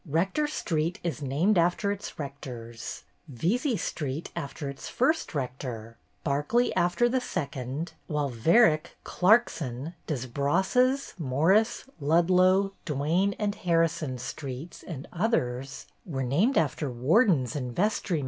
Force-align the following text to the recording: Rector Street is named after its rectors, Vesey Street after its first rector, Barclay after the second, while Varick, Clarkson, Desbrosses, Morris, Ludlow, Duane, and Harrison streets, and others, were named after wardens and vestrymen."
Rector 0.09 0.47
Street 0.47 0.99
is 1.03 1.21
named 1.21 1.59
after 1.59 1.91
its 1.91 2.17
rectors, 2.17 3.03
Vesey 3.27 3.77
Street 3.77 4.31
after 4.35 4.67
its 4.67 4.89
first 4.89 5.35
rector, 5.35 5.95
Barclay 6.23 6.71
after 6.73 7.07
the 7.07 7.21
second, 7.21 7.93
while 8.07 8.27
Varick, 8.27 8.97
Clarkson, 9.03 9.93
Desbrosses, 10.07 11.13
Morris, 11.19 11.85
Ludlow, 11.99 12.71
Duane, 12.85 13.35
and 13.37 13.53
Harrison 13.53 14.17
streets, 14.17 14.81
and 14.81 15.07
others, 15.13 15.85
were 16.03 16.23
named 16.23 16.57
after 16.57 16.89
wardens 16.89 17.55
and 17.55 17.75
vestrymen." 17.75 18.19